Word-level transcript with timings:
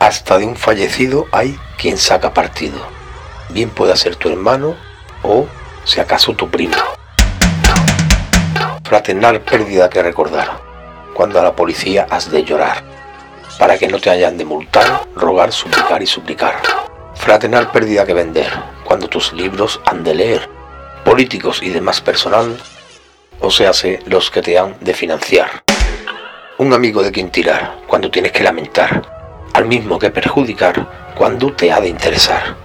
Hasta 0.00 0.38
de 0.38 0.46
un 0.46 0.56
fallecido 0.56 1.26
hay 1.30 1.58
quien 1.76 1.98
saca 1.98 2.32
partido. 2.32 2.78
Bien 3.50 3.68
pueda 3.68 3.94
ser 3.96 4.16
tu 4.16 4.30
hermano 4.30 4.74
o, 5.22 5.46
si 5.84 6.00
acaso, 6.00 6.32
tu 6.32 6.48
primo. 6.48 6.74
Fraternal 8.82 9.42
pérdida 9.42 9.90
que 9.90 10.02
recordar, 10.02 10.58
cuando 11.12 11.38
a 11.38 11.42
la 11.42 11.54
policía 11.54 12.06
has 12.08 12.30
de 12.30 12.44
llorar, 12.44 12.82
para 13.58 13.76
que 13.76 13.88
no 13.88 14.00
te 14.00 14.08
hayan 14.08 14.38
de 14.38 14.46
multar, 14.46 15.02
rogar, 15.14 15.52
suplicar 15.52 16.02
y 16.02 16.06
suplicar. 16.06 16.54
Fraternal 17.14 17.70
pérdida 17.70 18.06
que 18.06 18.14
vender, 18.14 18.50
cuando 18.84 19.06
tus 19.06 19.34
libros 19.34 19.82
han 19.84 20.02
de 20.02 20.14
leer, 20.14 20.48
políticos 21.04 21.60
y 21.62 21.68
demás 21.68 22.00
personal, 22.00 22.58
o 23.38 23.50
sea, 23.50 23.72
los 24.06 24.30
que 24.30 24.40
te 24.40 24.58
han 24.58 24.76
de 24.80 24.94
financiar. 24.94 25.62
Un 26.56 26.72
amigo 26.72 27.02
de 27.02 27.12
quien 27.12 27.30
tirar, 27.30 27.82
cuando 27.86 28.10
tienes 28.10 28.32
que 28.32 28.42
lamentar, 28.42 29.19
al 29.60 29.66
mismo 29.66 29.98
que 29.98 30.10
perjudicar, 30.10 31.12
cuando 31.14 31.52
te 31.52 31.70
ha 31.70 31.80
de 31.80 31.88
interesar. 31.88 32.56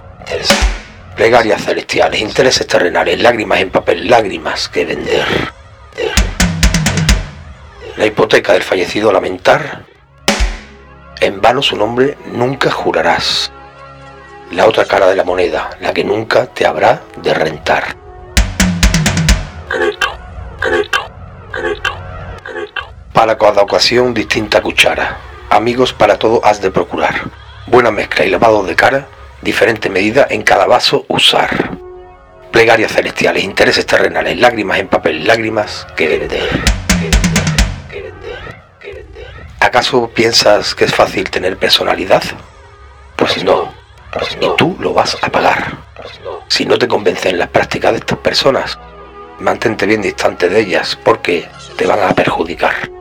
Plegarias 1.14 1.62
celestiales, 1.62 2.20
intereses 2.20 2.66
terrenales, 2.66 3.20
lágrimas 3.20 3.60
en 3.60 3.70
papel, 3.70 4.08
lágrimas 4.08 4.68
que 4.68 4.86
vender. 4.86 5.26
La 7.96 8.06
hipoteca 8.06 8.54
del 8.54 8.62
fallecido 8.62 9.12
lamentar, 9.12 9.84
en 11.20 11.40
vano 11.42 11.60
su 11.60 11.76
nombre 11.76 12.16
nunca 12.32 12.70
jurarás. 12.70 13.52
La 14.52 14.66
otra 14.66 14.86
cara 14.86 15.06
de 15.06 15.16
la 15.16 15.24
moneda, 15.24 15.70
la 15.80 15.92
que 15.92 16.02
nunca 16.04 16.46
te 16.46 16.66
habrá 16.66 17.02
de 17.16 17.34
rentar. 17.34 17.94
Para 23.12 23.36
cada 23.36 23.62
ocasión 23.62 24.14
distinta 24.14 24.62
cuchara. 24.62 25.25
Amigos 25.50 25.92
para 25.92 26.18
todo 26.18 26.44
has 26.44 26.60
de 26.60 26.72
procurar. 26.72 27.30
Buena 27.66 27.92
mezcla 27.92 28.24
y 28.24 28.30
lavado 28.30 28.64
de 28.64 28.74
cara, 28.74 29.06
diferente 29.42 29.88
medida 29.88 30.26
en 30.28 30.42
cada 30.42 30.66
vaso 30.66 31.04
usar. 31.08 31.78
Plegarias 32.50 32.92
celestiales, 32.92 33.44
intereses 33.44 33.86
terrenales, 33.86 34.38
lágrimas 34.38 34.80
en 34.80 34.88
papel, 34.88 35.26
lágrimas 35.26 35.86
que 35.96 36.08
vender. 36.08 36.48
¿Acaso 39.60 40.08
piensas 40.08 40.74
que 40.74 40.84
es 40.84 40.94
fácil 40.94 41.30
tener 41.30 41.56
personalidad? 41.56 42.22
Pues 43.14 43.44
no, 43.44 43.72
y 44.40 44.48
tú 44.56 44.76
lo 44.80 44.94
vas 44.94 45.16
a 45.22 45.28
pagar. 45.28 45.76
Si 46.48 46.66
no 46.66 46.76
te 46.76 46.88
convencen 46.88 47.38
las 47.38 47.48
prácticas 47.48 47.92
de 47.92 47.98
estas 47.98 48.18
personas, 48.18 48.78
mantente 49.38 49.86
bien 49.86 50.02
distante 50.02 50.48
de 50.48 50.60
ellas 50.60 50.98
porque 51.04 51.48
te 51.76 51.86
van 51.86 52.02
a 52.02 52.14
perjudicar. 52.14 52.95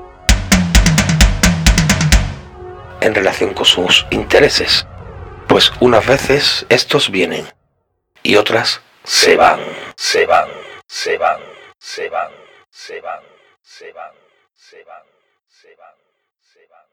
en 3.05 3.13
relación 3.13 3.53
con 3.53 3.65
sus 3.65 4.07
intereses, 4.09 4.87
pues 5.47 5.71
unas 5.79 6.05
veces 6.07 6.65
estos 6.69 7.11
vienen 7.11 7.47
y 8.23 8.35
otras 8.35 8.81
se 9.03 9.35
van, 9.35 9.59
se 9.95 10.25
van, 10.25 10.49
se 10.87 11.17
van, 11.19 11.39
se 11.77 12.09
van, 12.09 12.31
se 12.71 12.99
van, 13.01 13.21
se 13.61 13.91
van, 13.91 14.11
se 14.51 14.83
van, 14.83 15.03
se 15.47 15.75
van, 15.75 15.93
se 16.41 16.65
van, 16.65 16.85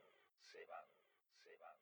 se 0.52 0.64
van, 0.68 0.84
se 1.42 1.56
van. 1.58 1.74